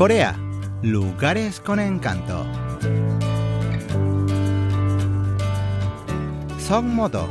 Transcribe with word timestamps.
Corea, 0.00 0.34
lugares 0.80 1.60
con 1.60 1.78
encanto. 1.78 2.46
Songmodo, 6.58 7.28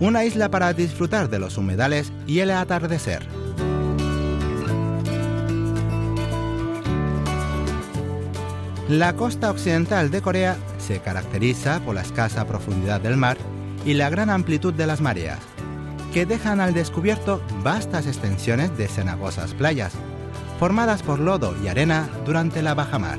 una 0.00 0.22
isla 0.22 0.50
para 0.50 0.74
disfrutar 0.74 1.30
de 1.30 1.38
los 1.38 1.56
humedales 1.56 2.12
y 2.26 2.40
el 2.40 2.50
atardecer. 2.50 3.26
La 8.90 9.16
costa 9.16 9.50
occidental 9.50 10.10
de 10.10 10.20
Corea 10.20 10.58
se 10.76 11.00
caracteriza 11.00 11.80
por 11.80 11.94
la 11.94 12.02
escasa 12.02 12.46
profundidad 12.46 13.00
del 13.00 13.16
mar 13.16 13.38
y 13.86 13.94
la 13.94 14.10
gran 14.10 14.28
amplitud 14.28 14.74
de 14.74 14.86
las 14.86 15.00
mareas, 15.00 15.38
que 16.12 16.26
dejan 16.26 16.60
al 16.60 16.74
descubierto 16.74 17.40
vastas 17.62 18.06
extensiones 18.06 18.76
de 18.76 18.88
cenagosas 18.88 19.54
playas, 19.54 19.94
formadas 20.58 21.02
por 21.02 21.18
lodo 21.18 21.54
y 21.62 21.68
arena 21.68 22.08
durante 22.24 22.62
la 22.62 22.74
bajamar. 22.74 23.18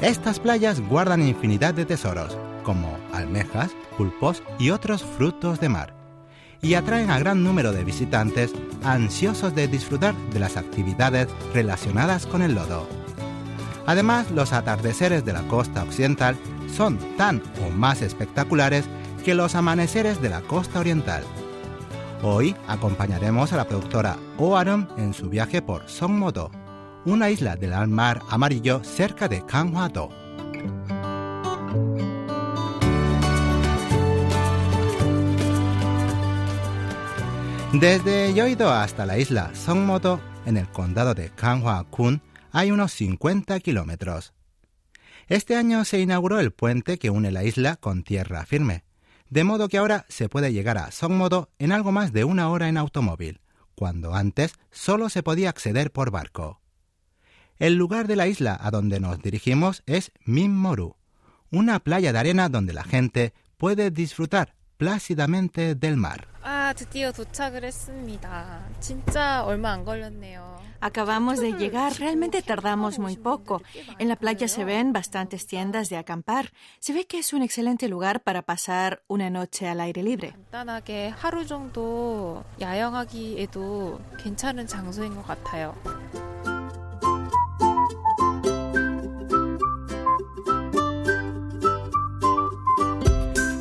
Estas 0.00 0.40
playas 0.40 0.80
guardan 0.80 1.26
infinidad 1.26 1.74
de 1.74 1.84
tesoros, 1.84 2.36
como 2.64 2.96
almejas, 3.12 3.70
pulpos 3.96 4.42
y 4.58 4.70
otros 4.70 5.04
frutos 5.04 5.60
de 5.60 5.68
mar, 5.68 5.94
y 6.60 6.74
atraen 6.74 7.10
a 7.10 7.18
gran 7.18 7.42
número 7.44 7.72
de 7.72 7.84
visitantes 7.84 8.52
ansiosos 8.82 9.54
de 9.54 9.68
disfrutar 9.68 10.14
de 10.32 10.40
las 10.40 10.56
actividades 10.56 11.28
relacionadas 11.54 12.26
con 12.26 12.42
el 12.42 12.54
lodo. 12.54 12.86
Además, 13.86 14.30
los 14.30 14.52
atardeceres 14.52 15.24
de 15.24 15.32
la 15.32 15.42
costa 15.42 15.82
occidental 15.82 16.36
son 16.74 16.98
tan 17.16 17.42
o 17.66 17.70
más 17.70 18.00
espectaculares 18.00 18.84
que 19.24 19.34
los 19.34 19.54
amaneceres 19.54 20.20
de 20.20 20.30
la 20.30 20.40
costa 20.40 20.80
oriental. 20.80 21.24
Hoy 22.24 22.54
acompañaremos 22.68 23.52
a 23.52 23.56
la 23.56 23.66
productora 23.66 24.16
Oarum 24.38 24.86
en 24.96 25.12
su 25.12 25.28
viaje 25.28 25.60
por 25.60 25.88
Songmodo, 25.88 26.52
una 27.04 27.30
isla 27.30 27.56
del 27.56 27.72
mar 27.88 28.22
amarillo 28.28 28.84
cerca 28.84 29.26
de 29.26 29.44
Kanghwa-do. 29.44 30.08
Desde 37.72 38.32
Yoido 38.34 38.70
hasta 38.70 39.04
la 39.04 39.18
isla 39.18 39.52
Songmodo, 39.56 40.20
en 40.46 40.56
el 40.56 40.68
condado 40.68 41.14
de 41.14 41.32
Kanghwa-kun, 41.32 42.22
hay 42.52 42.70
unos 42.70 42.92
50 42.92 43.58
kilómetros. 43.58 44.32
Este 45.26 45.56
año 45.56 45.84
se 45.84 45.98
inauguró 45.98 46.38
el 46.38 46.52
puente 46.52 47.00
que 47.00 47.10
une 47.10 47.32
la 47.32 47.42
isla 47.42 47.74
con 47.74 48.04
tierra 48.04 48.46
firme, 48.46 48.84
de 49.32 49.44
modo 49.44 49.70
que 49.70 49.78
ahora 49.78 50.04
se 50.10 50.28
puede 50.28 50.52
llegar 50.52 50.76
a 50.76 50.90
Songmodo 50.90 51.48
en 51.58 51.72
algo 51.72 51.90
más 51.90 52.12
de 52.12 52.24
una 52.24 52.50
hora 52.50 52.68
en 52.68 52.76
automóvil, 52.76 53.40
cuando 53.74 54.14
antes 54.14 54.52
solo 54.70 55.08
se 55.08 55.22
podía 55.22 55.48
acceder 55.48 55.90
por 55.90 56.10
barco. 56.10 56.60
El 57.58 57.76
lugar 57.76 58.06
de 58.08 58.16
la 58.16 58.26
isla 58.26 58.58
a 58.60 58.70
donde 58.70 59.00
nos 59.00 59.22
dirigimos 59.22 59.84
es 59.86 60.12
Minmoru, 60.26 60.96
una 61.50 61.78
playa 61.78 62.12
de 62.12 62.18
arena 62.18 62.50
donde 62.50 62.74
la 62.74 62.84
gente 62.84 63.32
puede 63.56 63.90
disfrutar 63.90 64.54
plácidamente 64.76 65.76
del 65.76 65.96
mar. 65.96 66.28
Acabamos 70.82 71.38
de 71.38 71.52
llegar, 71.52 71.92
realmente 72.00 72.42
tardamos 72.42 72.98
muy 72.98 73.16
poco. 73.16 73.62
En 74.00 74.08
la 74.08 74.16
playa 74.16 74.48
se 74.48 74.64
ven 74.64 74.92
bastantes 74.92 75.46
tiendas 75.46 75.88
de 75.90 75.96
acampar. 75.96 76.52
Se 76.80 76.92
ve 76.92 77.06
que 77.06 77.20
es 77.20 77.32
un 77.32 77.42
excelente 77.42 77.86
lugar 77.88 78.24
para 78.24 78.42
pasar 78.42 79.04
una 79.06 79.30
noche 79.30 79.68
al 79.68 79.80
aire 79.80 80.02
libre. 80.02 80.34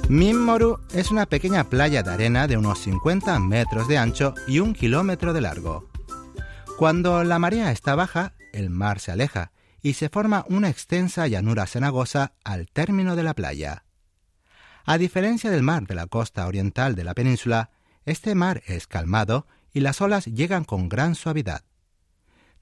Minmoru 0.10 0.80
es 0.94 1.12
una 1.12 1.28
pequeña 1.28 1.66
playa 1.66 2.02
de 2.02 2.12
arena 2.12 2.48
de 2.48 2.58
unos 2.58 2.80
50 2.80 3.38
metros 3.40 3.88
de 3.88 4.00
ancho 4.00 4.34
y 4.48 4.60
un 4.60 4.74
kilómetro 4.74 5.34
de 5.34 5.42
largo. 5.42 5.91
Cuando 6.82 7.24
la 7.24 7.38
marea 7.38 7.72
está 7.72 7.94
baja, 7.94 8.34
el 8.54 8.72
mar 8.72 9.00
se 9.00 9.12
aleja 9.12 9.52
y 9.84 9.94
se 9.94 10.10
forma 10.10 10.48
una 10.50 10.68
extensa 10.68 11.28
llanura 11.28 11.68
cenagosa 11.68 12.34
al 12.44 12.72
término 12.72 13.16
de 13.16 13.22
la 13.22 13.36
playa. 13.36 13.84
A 14.86 14.98
diferencia 14.98 15.52
del 15.52 15.62
mar 15.62 15.86
de 15.86 15.94
la 15.94 16.08
costa 16.08 16.48
oriental 16.48 16.96
de 16.96 17.04
la 17.04 17.14
península, 17.14 17.70
este 18.04 18.34
mar 18.34 18.64
es 18.66 18.88
calmado 18.88 19.46
y 19.72 19.82
las 19.82 20.02
olas 20.02 20.26
llegan 20.26 20.64
con 20.64 20.90
gran 20.90 21.14
suavidad. 21.14 21.62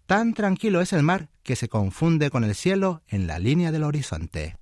Tan 0.06 0.34
tranquilo 0.34 0.81
es 0.81 0.91
el 0.91 1.01
mar 1.03 1.30
que 1.41 1.56
se 1.56 1.69
confunde 1.69 2.30
con 2.30 2.44
el 2.44 2.56
cielo 2.56 3.03
en 3.07 3.25
la 3.25 3.40
línea 3.40 3.72
del 3.72 3.86
horizonte. 3.86 4.57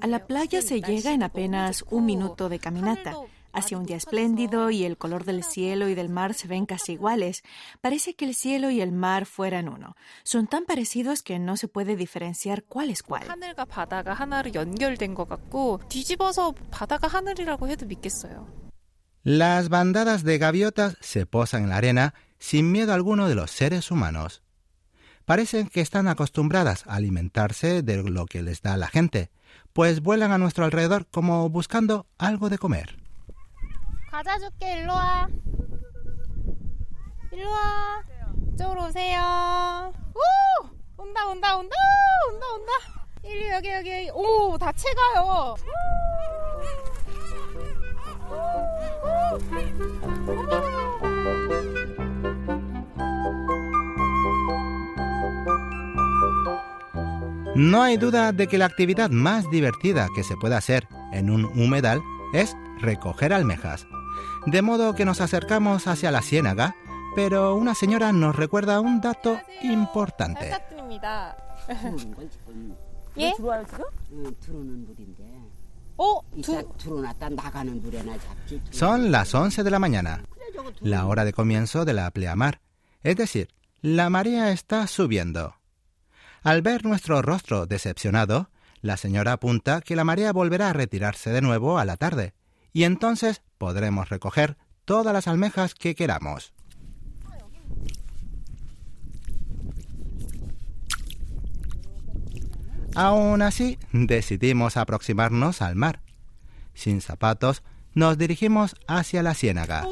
A 0.00 0.06
la 0.06 0.26
playa 0.26 0.62
se 0.62 0.80
llega 0.80 1.12
en 1.12 1.22
apenas 1.24 1.84
un 1.90 2.06
minuto 2.06 2.48
de 2.48 2.60
caminata. 2.60 3.16
Hacia 3.58 3.76
un 3.76 3.86
día 3.86 3.96
espléndido 3.96 4.70
y 4.70 4.84
el 4.84 4.96
color 4.96 5.24
del 5.24 5.42
cielo 5.42 5.88
y 5.88 5.96
del 5.96 6.08
mar 6.08 6.32
se 6.34 6.46
ven 6.46 6.64
casi 6.64 6.92
iguales. 6.92 7.42
Parece 7.80 8.14
que 8.14 8.24
el 8.24 8.36
cielo 8.36 8.70
y 8.70 8.80
el 8.80 8.92
mar 8.92 9.26
fueran 9.26 9.68
uno. 9.68 9.96
Son 10.22 10.46
tan 10.46 10.64
parecidos 10.64 11.24
que 11.24 11.40
no 11.40 11.56
se 11.56 11.66
puede 11.66 11.96
diferenciar 11.96 12.62
cuál 12.62 12.90
es 12.90 13.02
cuál. 13.02 13.24
Las 19.24 19.68
bandadas 19.68 20.22
de 20.22 20.38
gaviotas 20.38 20.96
se 21.00 21.26
posan 21.26 21.64
en 21.64 21.68
la 21.70 21.76
arena 21.78 22.14
sin 22.38 22.70
miedo 22.70 22.94
alguno 22.94 23.28
de 23.28 23.34
los 23.34 23.50
seres 23.50 23.90
humanos 23.90 24.42
parecen 25.24 25.68
que 25.68 25.82
están 25.82 26.08
acostumbradas 26.08 26.86
a 26.86 26.94
alimentarse 26.94 27.82
de 27.82 28.02
lo 28.02 28.24
que 28.24 28.40
les 28.40 28.62
da 28.62 28.78
la 28.78 28.88
gente, 28.88 29.30
pues 29.74 30.00
vuelan 30.00 30.32
a 30.32 30.38
nuestro 30.38 30.64
alrededor 30.64 31.06
como 31.10 31.50
buscando 31.50 32.06
algo 32.16 32.48
de 32.48 32.56
comer. 32.56 33.07
No 57.54 57.82
hay 57.82 57.96
duda 57.96 58.32
de 58.32 58.48
que 58.48 58.58
la 58.58 58.64
actividad 58.64 59.10
más 59.10 59.48
divertida 59.50 60.08
que 60.14 60.24
se 60.24 60.36
puede 60.36 60.56
hacer 60.56 60.88
en 61.12 61.30
un 61.30 61.44
humedal 61.44 62.02
es 62.32 62.56
recoger 62.80 63.32
almejas. 63.32 63.86
De 64.46 64.62
modo 64.62 64.94
que 64.94 65.04
nos 65.04 65.20
acercamos 65.20 65.86
hacia 65.86 66.10
la 66.10 66.22
ciénaga, 66.22 66.74
pero 67.14 67.54
una 67.54 67.74
señora 67.74 68.12
nos 68.12 68.36
recuerda 68.36 68.80
un 68.80 69.00
dato 69.00 69.38
importante. 69.62 70.52
Son 78.70 79.10
las 79.10 79.34
11 79.34 79.64
de 79.64 79.70
la 79.70 79.78
mañana, 79.78 80.22
la 80.80 81.06
hora 81.06 81.24
de 81.24 81.32
comienzo 81.32 81.84
de 81.84 81.92
la 81.92 82.10
pleamar, 82.10 82.60
es 83.02 83.16
decir, 83.16 83.48
la 83.80 84.08
marea 84.08 84.52
está 84.52 84.86
subiendo. 84.86 85.56
Al 86.42 86.62
ver 86.62 86.84
nuestro 86.84 87.20
rostro 87.20 87.66
decepcionado, 87.66 88.50
la 88.80 88.96
señora 88.96 89.32
apunta 89.32 89.80
que 89.80 89.96
la 89.96 90.04
marea 90.04 90.32
volverá 90.32 90.70
a 90.70 90.72
retirarse 90.72 91.30
de 91.30 91.40
nuevo 91.40 91.78
a 91.78 91.84
la 91.84 91.96
tarde, 91.96 92.34
y 92.72 92.84
entonces 92.84 93.42
podremos 93.58 94.08
recoger 94.08 94.56
todas 94.84 95.12
las 95.12 95.28
almejas 95.28 95.74
que 95.74 95.94
queramos. 95.94 96.52
Aún 102.94 103.42
así, 103.42 103.78
decidimos 103.92 104.76
aproximarnos 104.76 105.62
al 105.62 105.76
mar. 105.76 106.00
Sin 106.74 107.00
zapatos, 107.00 107.62
nos 107.98 108.16
dirigimos 108.16 108.76
hacia 108.86 109.24
la 109.24 109.34
ciénaga. 109.34 109.84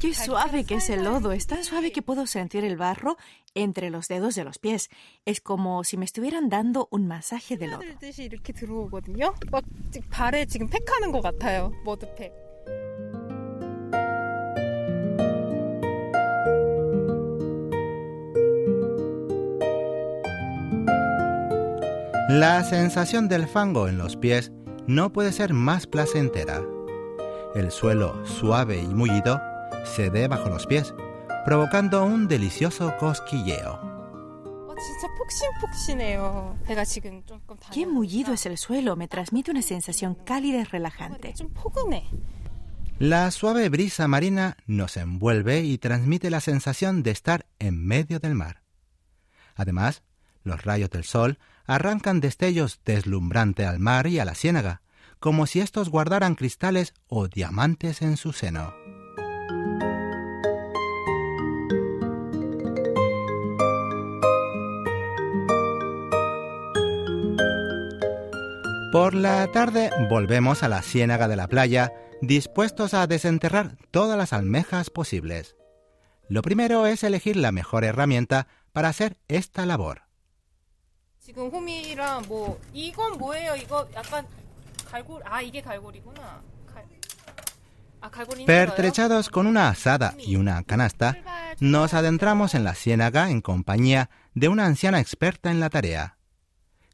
Qué 0.00 0.14
suave 0.14 0.64
que 0.64 0.74
es 0.74 0.90
el 0.90 1.04
lodo, 1.04 1.30
es 1.30 1.46
tan 1.46 1.62
suave 1.62 1.92
que 1.92 2.02
puedo 2.02 2.26
sentir 2.26 2.64
el 2.64 2.76
barro 2.76 3.16
entre 3.54 3.90
los 3.90 4.08
dedos 4.08 4.34
de 4.34 4.42
los 4.42 4.58
pies. 4.58 4.90
Es 5.24 5.40
como 5.40 5.84
si 5.84 5.96
me 5.96 6.04
estuvieran 6.04 6.48
dando 6.48 6.88
un 6.90 7.06
masaje 7.06 7.56
de 7.56 7.68
lodo. 7.68 7.82
La 22.28 22.64
sensación 22.64 23.28
del 23.28 23.46
fango 23.46 23.86
en 23.86 23.98
los 23.98 24.16
pies 24.16 24.50
no 24.86 25.12
puede 25.12 25.32
ser 25.32 25.52
más 25.52 25.86
placentera. 25.86 26.62
El 27.54 27.70
suelo, 27.70 28.24
suave 28.26 28.80
y 28.80 28.86
mullido, 28.86 29.40
cede 29.84 30.28
bajo 30.28 30.48
los 30.48 30.66
pies, 30.66 30.94
provocando 31.44 32.04
un 32.04 32.28
delicioso 32.28 32.94
cosquilleo. 32.98 33.80
Qué 37.72 37.86
mullido 37.86 38.32
es 38.32 38.46
el 38.46 38.58
suelo, 38.58 38.96
me 38.96 39.08
transmite 39.08 39.50
una 39.50 39.62
sensación 39.62 40.14
cálida 40.14 40.60
y 40.60 40.64
relajante. 40.64 41.34
La 42.98 43.30
suave 43.30 43.68
brisa 43.68 44.06
marina 44.08 44.56
nos 44.66 44.96
envuelve 44.96 45.60
y 45.62 45.78
transmite 45.78 46.30
la 46.30 46.40
sensación 46.40 47.02
de 47.02 47.10
estar 47.10 47.46
en 47.58 47.84
medio 47.84 48.20
del 48.20 48.34
mar. 48.34 48.62
Además, 49.54 50.02
los 50.42 50.62
rayos 50.62 50.90
del 50.90 51.04
sol 51.04 51.38
arrancan 51.66 52.20
destellos 52.20 52.80
deslumbrantes 52.84 53.66
al 53.66 53.78
mar 53.78 54.06
y 54.06 54.18
a 54.18 54.24
la 54.24 54.34
ciénaga, 54.34 54.82
como 55.18 55.46
si 55.46 55.60
estos 55.60 55.88
guardaran 55.88 56.34
cristales 56.34 56.94
o 57.08 57.28
diamantes 57.28 58.02
en 58.02 58.16
su 58.16 58.32
seno. 58.32 58.74
Por 68.94 69.14
la 69.14 69.50
tarde 69.50 69.90
volvemos 70.08 70.62
a 70.62 70.68
la 70.68 70.80
ciénaga 70.80 71.26
de 71.26 71.34
la 71.34 71.48
playa, 71.48 71.92
dispuestos 72.22 72.94
a 72.94 73.08
desenterrar 73.08 73.76
todas 73.90 74.16
las 74.16 74.32
almejas 74.32 74.88
posibles. 74.88 75.56
Lo 76.28 76.42
primero 76.42 76.86
es 76.86 77.02
elegir 77.02 77.36
la 77.36 77.50
mejor 77.50 77.82
herramienta 77.82 78.46
para 78.72 78.88
hacer 78.88 79.18
esta 79.26 79.66
labor. 79.66 80.03
Pertrechados 88.44 89.30
con 89.30 89.46
una 89.46 89.70
asada 89.70 90.14
y 90.18 90.36
una 90.36 90.62
canasta, 90.64 91.16
nos 91.60 91.94
adentramos 91.94 92.54
en 92.54 92.64
la 92.64 92.74
ciénaga 92.74 93.30
en 93.30 93.40
compañía 93.40 94.10
de 94.34 94.48
una 94.48 94.66
anciana 94.66 95.00
experta 95.00 95.50
en 95.50 95.60
la 95.60 95.70
tarea. 95.70 96.18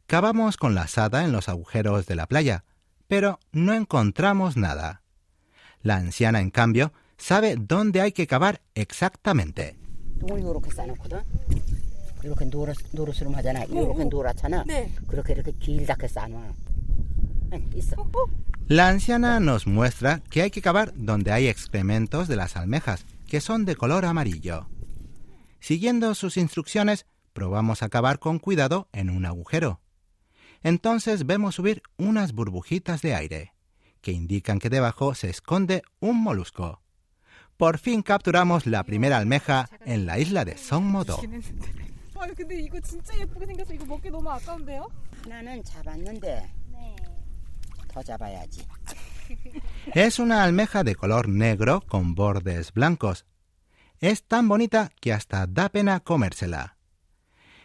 Cavamos 0.06 0.56
con 0.56 0.76
la 0.76 0.83
asada 0.83 1.25
en 1.25 1.33
los 1.33 1.49
agujeros 1.49 2.06
de 2.06 2.15
la 2.15 2.26
playa, 2.29 2.65
pero 3.09 3.41
no 3.50 3.75
encontramos 3.75 4.56
nada. 4.56 5.03
La 5.83 5.97
anciana, 5.97 6.41
en 6.41 6.50
cambio, 6.50 6.93
sabe 7.17 7.56
dónde 7.59 8.00
hay 8.00 8.12
que 8.12 8.29
cavar 8.29 8.62
exactamente. 8.76 9.76
La 18.69 18.88
anciana 18.88 19.40
nos 19.40 19.67
muestra 19.67 20.20
que 20.31 20.43
hay 20.43 20.50
que 20.50 20.62
cavar 20.62 20.93
donde 20.94 21.32
hay 21.32 21.49
excrementos 21.49 22.28
de 22.28 22.37
las 22.37 22.56
almejas, 22.56 23.05
que 23.26 23.40
son 23.40 23.64
de 23.64 23.75
color 23.75 24.05
amarillo. 24.05 24.69
Siguiendo 25.58 26.14
sus 26.14 26.37
instrucciones, 26.37 27.06
probamos 27.32 27.82
a 27.82 27.88
cavar 27.88 28.19
con 28.19 28.38
cuidado 28.38 28.88
en 28.93 29.11
un 29.11 29.26
agujero. 29.26 29.81
Entonces 30.62 31.26
vemos 31.26 31.55
subir 31.55 31.82
unas 31.96 32.32
burbujitas 32.32 33.02
de 33.02 33.14
aire, 33.14 33.55
que 34.02 34.12
indican 34.12 34.58
que 34.58 34.70
debajo 34.70 35.14
se 35.14 35.31
esconde 35.31 35.82
un 36.00 36.23
molusco. 36.23 36.81
Por 37.56 37.78
fin 37.78 38.02
capturamos 38.02 38.66
la 38.66 38.84
primera 38.84 39.19
almeja 39.19 39.69
en 39.84 40.06
la 40.06 40.19
isla 40.19 40.44
de 40.44 40.56
Es 49.94 50.19
una 50.19 50.44
almeja 50.44 50.84
de 50.84 50.94
color 50.94 51.28
negro 51.28 51.82
con 51.87 52.14
bordes 52.14 52.72
blancos. 52.72 53.26
Es 53.99 54.25
tan 54.25 54.49
bonita 54.49 54.90
que 55.00 55.12
hasta 55.12 55.46
da 55.46 55.69
pena 55.69 56.00
comérsela. 56.00 56.76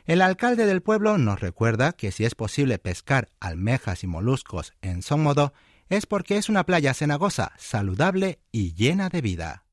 El 0.05 0.21
alcalde 0.21 0.65
del 0.65 0.81
pueblo 0.81 1.17
nos 1.17 1.39
recuerda 1.39 1.93
que 1.93 2.11
si 2.11 2.25
es 2.25 2.35
posible 2.35 2.77
pescar 2.77 3.29
almejas 3.39 4.03
y 4.03 4.07
moluscos 4.07 4.73
en 4.81 5.01
Songmodo 5.01 5.53
es 5.89 6.05
porque 6.05 6.37
es 6.37 6.49
una 6.49 6.65
playa 6.65 6.93
cenagosa, 6.93 7.53
saludable 7.57 8.39
y 8.51 8.73
llena 8.73 9.09
de 9.09 9.21
vida. 9.21 9.64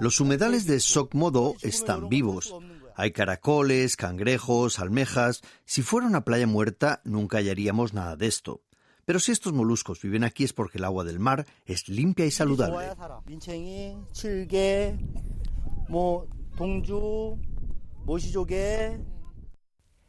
Los 0.00 0.20
humedales 0.20 0.66
de 0.66 0.80
Sokmodo 0.80 1.54
están 1.62 2.08
vivos. 2.08 2.54
Hay 2.96 3.12
caracoles, 3.12 3.96
cangrejos, 3.96 4.78
almejas. 4.78 5.42
Si 5.64 5.82
fuera 5.82 6.06
una 6.06 6.24
playa 6.24 6.46
muerta, 6.46 7.00
nunca 7.04 7.38
hallaríamos 7.38 7.94
nada 7.94 8.16
de 8.16 8.26
esto. 8.26 8.62
Pero 9.04 9.20
si 9.20 9.30
estos 9.30 9.52
moluscos 9.52 10.02
viven 10.02 10.24
aquí 10.24 10.42
es 10.42 10.52
porque 10.52 10.78
el 10.78 10.84
agua 10.84 11.04
del 11.04 11.20
mar 11.20 11.46
es 11.64 11.88
limpia 11.88 12.26
y 12.26 12.32
saludable. 12.32 12.88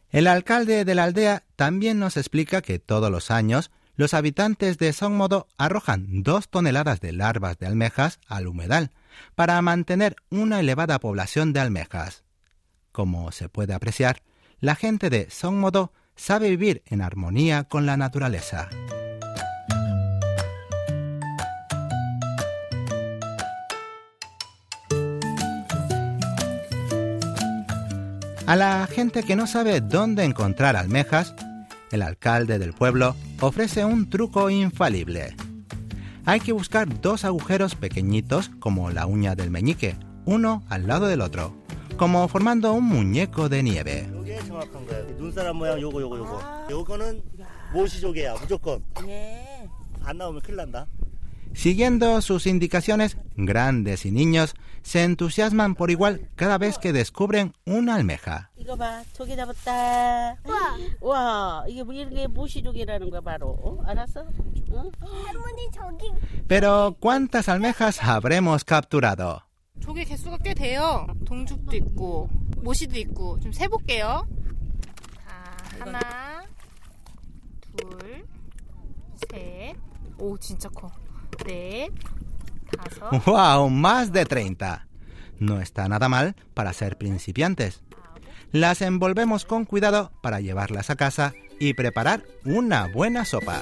El 0.09 0.25
alcalde 0.25 0.85
de 0.85 0.95
la 0.95 1.03
aldea 1.03 1.43
también 1.55 1.99
nos 1.99 2.17
explica 2.17 2.61
que 2.61 2.79
todos 2.79 3.11
los 3.11 3.29
años 3.29 3.69
los 3.97 4.13
habitantes 4.13 4.77
de 4.77 4.93
Songmodo 4.93 5.47
arrojan 5.57 6.21
dos 6.21 6.49
toneladas 6.49 7.01
de 7.01 7.11
larvas 7.13 7.57
de 7.57 7.65
almejas 7.65 8.19
al 8.27 8.47
humedal 8.47 8.91
para 9.33 9.59
mantener 9.63 10.15
una 10.29 10.59
elevada 10.59 10.99
población 10.99 11.51
de 11.51 11.59
almejas. 11.59 12.23
Como 12.91 13.31
se 13.31 13.49
puede 13.49 13.73
apreciar, 13.73 14.21
la 14.59 14.75
gente 14.75 15.09
de 15.09 15.29
Songmodo 15.31 15.93
sabe 16.15 16.49
vivir 16.51 16.83
en 16.85 17.01
armonía 17.01 17.63
con 17.63 17.87
la 17.87 17.97
naturaleza. 17.97 18.69
A 28.45 28.55
la 28.55 28.87
gente 28.87 29.23
que 29.23 29.35
no 29.35 29.47
sabe 29.47 29.81
dónde 29.81 30.23
encontrar 30.23 30.75
almejas, 30.75 31.33
el 31.91 32.03
alcalde 32.03 32.59
del 32.59 32.73
pueblo 32.73 33.15
ofrece 33.41 33.85
un 33.85 34.09
truco 34.09 34.49
infalible. 34.49 35.35
Hay 36.25 36.39
que 36.39 36.51
buscar 36.51 37.01
dos 37.01 37.23
agujeros 37.23 37.75
pequeñitos 37.75 38.49
como 38.59 38.89
la 38.91 39.05
uña 39.05 39.35
del 39.35 39.51
meñique, 39.51 39.95
uno 40.25 40.63
al 40.69 40.87
lado 40.87 41.07
del 41.07 41.21
otro, 41.21 41.53
como 41.97 42.27
formando 42.27 42.73
un 42.73 42.83
muñeco 42.85 43.47
de 43.49 43.63
nieve. 43.63 44.09
Siguiendo 51.57 52.21
sus 52.21 52.45
indicaciones, 52.45 53.17
grandes 53.35 54.05
y 54.05 54.11
niños 54.11 54.53
se 54.83 55.03
entusiasman 55.03 55.73
por 55.73 55.89
igual 55.89 56.29
cada 56.35 56.59
vez 56.59 56.77
que 56.77 56.93
descubren 56.93 57.53
una 57.65 57.95
almeja. 57.95 58.51
Pero 66.47 66.95
¿cuántas 66.99 67.49
almejas 67.49 68.03
habremos 68.03 68.63
capturado? 68.63 69.41
¡Wow! 83.25 83.69
Más 83.69 84.11
de 84.11 84.25
30. 84.25 84.87
No 85.39 85.61
está 85.61 85.87
nada 85.87 86.09
mal 86.09 86.35
para 86.53 86.73
ser 86.73 86.97
principiantes. 86.97 87.81
Las 88.51 88.81
envolvemos 88.81 89.45
con 89.45 89.65
cuidado 89.65 90.11
para 90.21 90.39
llevarlas 90.39 90.89
a 90.89 90.95
casa 90.95 91.33
y 91.59 91.73
preparar 91.73 92.23
una 92.45 92.87
buena 92.87 93.25
sopa. 93.25 93.61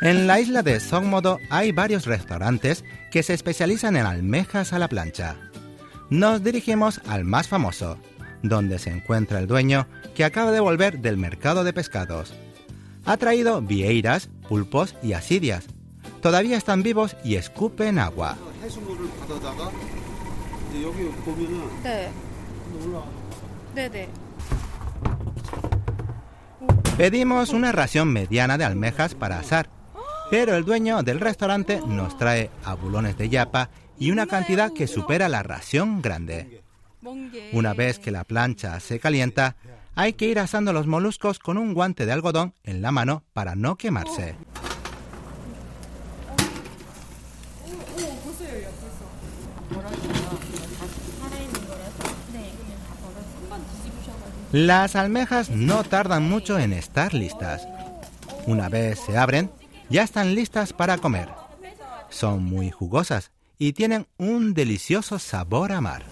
En 0.00 0.26
la 0.26 0.38
isla 0.38 0.62
de 0.62 0.80
Songmodo 0.80 1.38
hay 1.48 1.72
varios 1.72 2.04
restaurantes 2.04 2.84
que 3.10 3.22
se 3.22 3.32
especializan 3.32 3.96
en 3.96 4.04
almejas 4.04 4.74
a 4.74 4.78
la 4.78 4.88
plancha. 4.88 5.36
Nos 6.10 6.44
dirigimos 6.44 7.00
al 7.06 7.24
más 7.24 7.48
famoso, 7.48 7.98
donde 8.44 8.78
se 8.78 8.90
encuentra 8.90 9.38
el 9.38 9.46
dueño 9.46 9.86
que 10.14 10.24
acaba 10.24 10.52
de 10.52 10.60
volver 10.60 11.00
del 11.00 11.16
mercado 11.16 11.64
de 11.64 11.72
pescados. 11.72 12.34
Ha 13.04 13.16
traído 13.16 13.60
vieiras, 13.62 14.28
pulpos 14.48 14.94
y 15.02 15.14
asidias. 15.14 15.66
Todavía 16.20 16.56
están 16.56 16.82
vivos 16.82 17.16
y 17.24 17.36
escupen 17.36 17.98
agua. 17.98 18.36
Pedimos 26.96 27.50
una 27.50 27.72
ración 27.72 28.12
mediana 28.12 28.58
de 28.58 28.64
almejas 28.64 29.14
para 29.14 29.38
asar, 29.38 29.70
pero 30.30 30.54
el 30.54 30.64
dueño 30.64 31.02
del 31.02 31.20
restaurante 31.20 31.80
nos 31.86 32.16
trae 32.18 32.50
abulones 32.64 33.16
de 33.16 33.28
yapa 33.28 33.70
y 33.98 34.10
una 34.10 34.26
cantidad 34.26 34.72
que 34.72 34.86
supera 34.86 35.28
la 35.28 35.42
ración 35.42 36.02
grande. 36.02 36.63
Una 37.52 37.74
vez 37.74 37.98
que 37.98 38.10
la 38.10 38.24
plancha 38.24 38.80
se 38.80 38.98
calienta, 38.98 39.56
hay 39.94 40.14
que 40.14 40.26
ir 40.26 40.38
asando 40.38 40.72
los 40.72 40.86
moluscos 40.86 41.38
con 41.38 41.58
un 41.58 41.74
guante 41.74 42.06
de 42.06 42.12
algodón 42.12 42.54
en 42.62 42.82
la 42.82 42.92
mano 42.92 43.24
para 43.32 43.54
no 43.54 43.76
quemarse. 43.76 44.36
Las 54.52 54.94
almejas 54.94 55.50
no 55.50 55.82
tardan 55.82 56.28
mucho 56.28 56.58
en 56.58 56.72
estar 56.72 57.12
listas. 57.12 57.66
Una 58.46 58.68
vez 58.68 59.00
se 59.00 59.18
abren, 59.18 59.50
ya 59.90 60.04
están 60.04 60.34
listas 60.34 60.72
para 60.72 60.98
comer. 60.98 61.28
Son 62.08 62.44
muy 62.44 62.70
jugosas 62.70 63.32
y 63.58 63.72
tienen 63.72 64.06
un 64.16 64.54
delicioso 64.54 65.18
sabor 65.18 65.72
a 65.72 65.80
mar. 65.80 66.04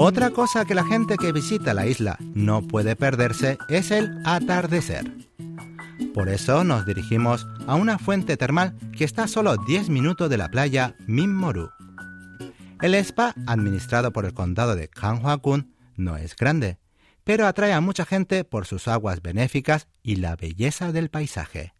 Otra 0.00 0.30
cosa 0.30 0.64
que 0.64 0.76
la 0.76 0.84
gente 0.84 1.16
que 1.16 1.32
visita 1.32 1.74
la 1.74 1.86
isla 1.86 2.16
no 2.20 2.62
puede 2.62 2.94
perderse 2.94 3.58
es 3.68 3.90
el 3.90 4.22
atardecer. 4.24 5.04
Por 6.14 6.28
eso 6.28 6.62
nos 6.62 6.86
dirigimos 6.86 7.46
a 7.66 7.74
una 7.74 7.98
fuente 7.98 8.36
termal 8.36 8.74
que 8.96 9.04
está 9.04 9.24
a 9.24 9.28
solo 9.28 9.56
10 9.56 9.88
minutos 9.88 10.30
de 10.30 10.38
la 10.38 10.48
playa 10.48 10.94
Minmoru. 11.06 11.70
El 12.80 12.94
spa, 12.94 13.34
administrado 13.46 14.12
por 14.12 14.24
el 14.24 14.34
condado 14.34 14.76
de 14.76 14.88
Kanhua-kun, 14.88 15.74
no 15.96 16.16
es 16.16 16.36
grande, 16.36 16.78
pero 17.24 17.46
atrae 17.46 17.72
a 17.72 17.80
mucha 17.80 18.04
gente 18.04 18.44
por 18.44 18.66
sus 18.66 18.86
aguas 18.86 19.20
benéficas 19.20 19.88
y 20.00 20.16
la 20.16 20.36
belleza 20.36 20.92
del 20.92 21.10
paisaje. 21.10 21.74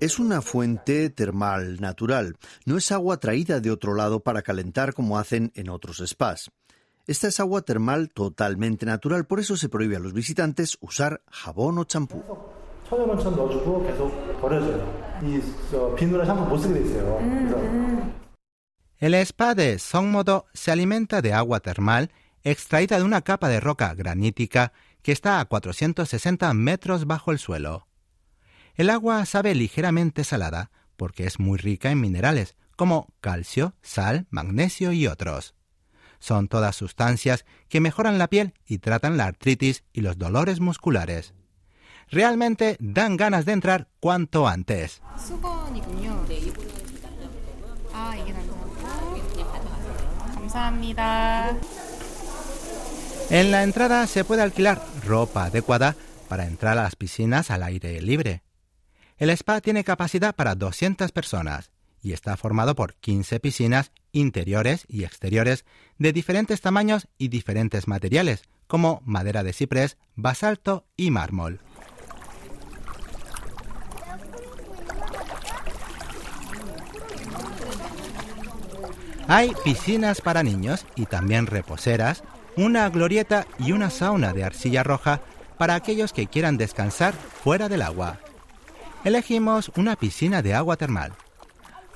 Es 0.00 0.18
una 0.18 0.40
fuente 0.40 1.10
termal 1.10 1.78
natural, 1.78 2.36
no 2.64 2.78
es 2.78 2.90
agua 2.90 3.18
traída 3.18 3.60
de 3.60 3.70
otro 3.70 3.94
lado 3.94 4.20
para 4.20 4.40
calentar 4.40 4.94
como 4.94 5.18
hacen 5.18 5.52
en 5.54 5.68
otros 5.68 6.02
spas. 6.06 6.50
Esta 7.06 7.28
es 7.28 7.38
agua 7.38 7.60
termal 7.60 8.08
totalmente 8.08 8.86
natural, 8.86 9.26
por 9.26 9.40
eso 9.40 9.58
se 9.58 9.68
prohíbe 9.68 9.96
a 9.96 10.00
los 10.00 10.14
visitantes 10.14 10.78
usar 10.80 11.20
jabón 11.30 11.76
o 11.76 11.84
champú. 11.84 12.24
El 18.98 19.14
spa 19.14 19.54
de 19.54 19.78
Songmodo 19.78 20.46
se 20.52 20.70
alimenta 20.70 21.20
de 21.20 21.32
agua 21.32 21.60
termal 21.60 22.10
extraída 22.42 22.98
de 22.98 23.04
una 23.04 23.22
capa 23.22 23.48
de 23.48 23.60
roca 23.60 23.92
granítica 23.94 24.72
que 25.02 25.12
está 25.12 25.40
a 25.40 25.44
460 25.44 26.52
metros 26.54 27.06
bajo 27.06 27.32
el 27.32 27.38
suelo. 27.38 27.88
El 28.74 28.90
agua 28.90 29.24
sabe 29.24 29.54
ligeramente 29.54 30.24
salada 30.24 30.70
porque 30.96 31.26
es 31.26 31.40
muy 31.40 31.58
rica 31.58 31.90
en 31.90 32.00
minerales 32.00 32.56
como 32.76 33.08
calcio, 33.20 33.74
sal, 33.82 34.26
magnesio 34.30 34.92
y 34.92 35.06
otros. 35.06 35.54
Son 36.18 36.48
todas 36.48 36.76
sustancias 36.76 37.44
que 37.68 37.80
mejoran 37.80 38.18
la 38.18 38.28
piel 38.28 38.54
y 38.66 38.78
tratan 38.78 39.16
la 39.16 39.26
artritis 39.26 39.84
y 39.92 40.00
los 40.00 40.18
dolores 40.18 40.60
musculares. 40.60 41.34
Realmente 42.10 42.76
dan 42.80 43.16
ganas 43.16 43.44
de 43.44 43.52
entrar 43.52 43.88
cuanto 44.00 44.46
antes. 44.46 45.00
En 53.30 53.50
la 53.50 53.62
entrada 53.62 54.06
se 54.06 54.24
puede 54.24 54.42
alquilar 54.42 54.82
ropa 55.04 55.44
adecuada 55.46 55.96
para 56.28 56.46
entrar 56.46 56.78
a 56.78 56.82
las 56.82 56.96
piscinas 56.96 57.50
al 57.50 57.62
aire 57.62 58.00
libre. 58.00 58.42
El 59.16 59.30
spa 59.30 59.60
tiene 59.60 59.84
capacidad 59.84 60.34
para 60.34 60.54
200 60.54 61.12
personas 61.12 61.70
y 62.02 62.12
está 62.12 62.36
formado 62.36 62.74
por 62.74 62.94
15 62.96 63.40
piscinas 63.40 63.92
interiores 64.12 64.84
y 64.88 65.04
exteriores 65.04 65.64
de 65.98 66.12
diferentes 66.12 66.60
tamaños 66.60 67.08
y 67.18 67.28
diferentes 67.28 67.88
materiales, 67.88 68.42
como 68.66 69.02
madera 69.04 69.42
de 69.42 69.52
ciprés, 69.52 69.96
basalto 70.14 70.86
y 70.96 71.10
mármol. 71.10 71.60
Hay 79.28 79.52
piscinas 79.64 80.20
para 80.20 80.42
niños 80.42 80.86
y 80.96 81.06
también 81.06 81.46
reposeras, 81.46 82.22
una 82.56 82.88
glorieta 82.90 83.46
y 83.58 83.72
una 83.72 83.90
sauna 83.90 84.32
de 84.32 84.44
arcilla 84.44 84.82
roja 84.82 85.20
para 85.58 85.74
aquellos 85.74 86.12
que 86.12 86.26
quieran 86.26 86.56
descansar 86.56 87.14
fuera 87.14 87.68
del 87.68 87.82
agua 87.82 88.18
elegimos 89.04 89.70
una 89.76 89.96
piscina 89.96 90.42
de 90.42 90.54
agua 90.54 90.76
termal. 90.76 91.12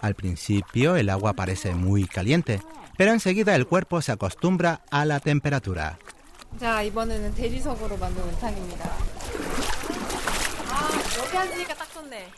Al 0.00 0.14
principio 0.14 0.94
el 0.94 1.10
agua 1.10 1.32
parece 1.32 1.74
muy 1.74 2.06
caliente, 2.06 2.60
pero 2.96 3.12
enseguida 3.12 3.56
el 3.56 3.66
cuerpo 3.66 4.00
se 4.02 4.12
acostumbra 4.12 4.82
a 4.90 5.04
la 5.04 5.18
temperatura. 5.18 5.98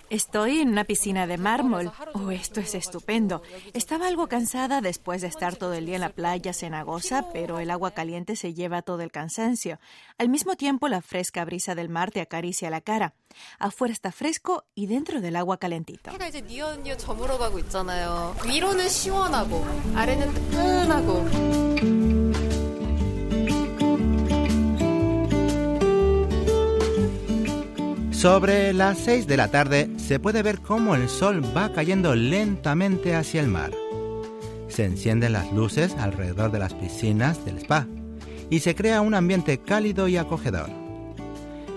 Estoy 0.09 0.61
en 0.61 0.69
una 0.71 0.85
piscina 0.85 1.27
de 1.27 1.39
mármol. 1.39 1.93
Oh, 2.15 2.31
esto 2.31 2.61
es 2.61 2.75
estupendo. 2.75 3.43
Estaba 3.75 4.09
algo 4.09 4.29
cansada 4.29 4.81
después 4.81 5.21
de 5.23 5.29
estar 5.29 5.57
todo 5.57 5.75
el 5.75 5.87
día 5.87 5.97
en 5.97 6.01
la 6.01 6.11
playa 6.11 6.53
cenagosa, 6.53 7.27
pero 7.33 7.59
el 7.61 7.71
agua 7.71 7.93
caliente 7.93 8.37
se 8.37 8.55
lleva 8.55 8.83
todo 8.83 9.03
el 9.03 9.11
cansancio. 9.11 9.79
Al 10.19 10.29
mismo 10.29 10.57
tiempo, 10.57 10.89
la 10.89 11.03
fresca 11.03 11.45
brisa 11.45 11.75
del 11.75 11.89
mar 11.89 12.11
te 12.11 12.21
acaricia 12.21 12.71
la 12.71 12.81
cara. 12.81 13.15
Afuera 13.59 13.93
está 13.93 14.13
fresco 14.13 14.65
y 14.75 14.87
dentro 14.87 15.21
del 15.21 15.37
agua 15.37 15.59
calentito. 15.59 16.11
Sobre 28.21 28.75
las 28.75 28.99
6 28.99 29.27
de 29.27 29.39
la 29.39 29.49
tarde 29.49 29.89
se 29.97 30.19
puede 30.19 30.43
ver 30.43 30.59
cómo 30.59 30.95
el 30.95 31.09
sol 31.09 31.43
va 31.57 31.73
cayendo 31.73 32.15
lentamente 32.15 33.15
hacia 33.15 33.41
el 33.41 33.49
mar. 33.49 33.71
Se 34.69 34.85
encienden 34.85 35.33
las 35.33 35.51
luces 35.55 35.97
alrededor 35.97 36.53
de 36.53 36.59
las 36.59 36.75
piscinas 36.75 37.43
del 37.47 37.57
spa 37.57 37.87
y 38.51 38.61
se 38.61 38.75
crea 38.75 39.01
un 39.01 39.15
ambiente 39.15 39.57
cálido 39.57 40.07
y 40.07 40.19
acogedor. 40.19 40.69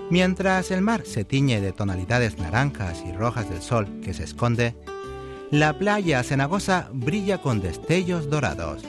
Mientras 0.09 0.69
el 0.71 0.81
mar 0.81 1.03
se 1.05 1.23
tiñe 1.23 1.61
de 1.61 1.71
tonalidades 1.71 2.37
naranjas 2.37 3.01
y 3.07 3.13
rojas 3.13 3.49
del 3.49 3.61
sol 3.61 4.01
que 4.03 4.13
se 4.13 4.25
esconde, 4.25 4.75
la 5.49 5.79
playa 5.79 6.21
cenagosa 6.23 6.89
brilla 6.91 7.37
con 7.37 7.61
destellos 7.61 8.29
dorados. 8.29 8.83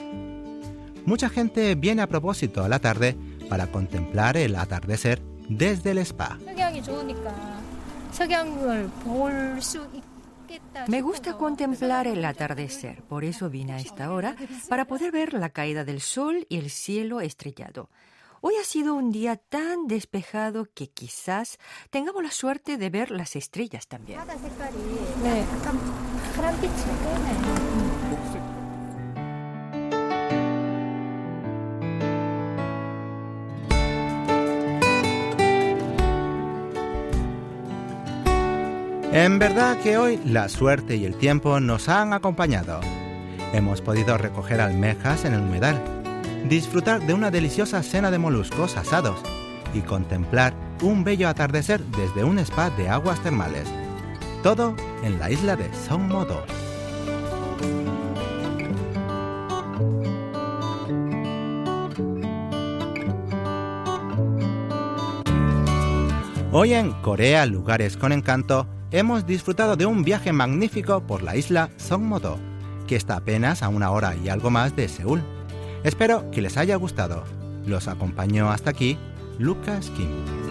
Mucha 1.05 1.29
gente 1.29 1.73
viene 1.75 2.01
a 2.01 2.09
propósito 2.09 2.65
a 2.65 2.67
la 2.67 2.79
tarde 2.79 3.15
para 3.47 3.67
contemplar 3.67 4.35
el 4.35 4.57
atardecer 4.57 5.21
desde 5.49 5.91
el 5.91 5.99
spa. 5.99 6.37
Me 10.87 11.01
gusta 11.01 11.37
contemplar 11.37 12.07
el 12.07 12.23
atardecer, 12.23 13.01
por 13.03 13.23
eso 13.23 13.49
vine 13.49 13.73
a 13.73 13.79
esta 13.79 14.11
hora 14.11 14.35
para 14.69 14.85
poder 14.85 15.11
ver 15.11 15.33
la 15.33 15.49
caída 15.49 15.83
del 15.83 16.01
sol 16.01 16.45
y 16.49 16.57
el 16.57 16.69
cielo 16.69 17.21
estrellado. 17.21 17.89
Hoy 18.41 18.53
ha 18.61 18.63
sido 18.63 18.93
un 18.93 19.11
día 19.11 19.37
tan 19.37 19.87
despejado 19.87 20.67
que 20.73 20.87
quizás 20.87 21.57
tengamos 21.89 22.21
la 22.21 22.29
suerte 22.29 22.77
de 22.77 22.91
ver 22.91 23.09
las 23.09 23.35
estrellas 23.35 23.87
también. 23.87 24.19
En 39.15 39.39
verdad 39.39 39.79
que 39.79 39.97
hoy 39.97 40.19
la 40.25 40.49
suerte 40.49 40.97
y 40.97 41.05
el 41.05 41.15
tiempo 41.15 41.61
nos 41.61 41.87
han 41.87 42.11
acompañado. 42.11 42.81
Hemos 43.53 43.79
podido 43.79 44.17
recoger 44.17 44.59
almejas 44.59 45.23
en 45.23 45.33
el 45.33 45.39
humedal, 45.39 45.81
disfrutar 46.49 46.99
de 46.99 47.13
una 47.13 47.31
deliciosa 47.31 47.81
cena 47.81 48.11
de 48.11 48.17
moluscos 48.17 48.75
asados 48.75 49.17
y 49.73 49.79
contemplar 49.79 50.53
un 50.81 51.05
bello 51.05 51.29
atardecer 51.29 51.81
desde 51.97 52.25
un 52.25 52.39
spa 52.39 52.69
de 52.71 52.89
aguas 52.89 53.23
termales. 53.23 53.69
Todo 54.43 54.75
en 55.01 55.17
la 55.17 55.31
isla 55.31 55.55
de 55.55 55.69
Modo. 55.97 56.43
Hoy 66.51 66.73
en 66.73 66.91
Corea, 67.01 67.45
lugares 67.45 67.95
con 67.95 68.11
encanto, 68.11 68.67
hemos 68.97 69.25
disfrutado 69.25 69.75
de 69.75 69.85
un 69.85 70.05
viaje 70.05 70.31
magnífico 70.31 71.01
por 71.01 71.21
la 71.21 71.35
isla 71.35 71.69
Songmodo, 71.75 72.39
que 72.87 72.95
está 72.95 73.17
apenas 73.17 73.61
a 73.61 73.67
una 73.67 73.91
hora 73.91 74.15
y 74.15 74.29
algo 74.29 74.49
más 74.49 74.73
de 74.77 74.87
Seúl. 74.87 75.21
Espero 75.83 76.31
que 76.31 76.41
les 76.41 76.55
haya 76.55 76.77
gustado. 76.77 77.25
Los 77.65 77.89
acompañó 77.89 78.49
hasta 78.51 78.69
aquí 78.69 78.97
Lucas 79.37 79.91
Kim. 79.97 80.44